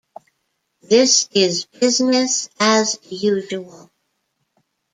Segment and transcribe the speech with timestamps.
[0.81, 3.91] This is business as usual.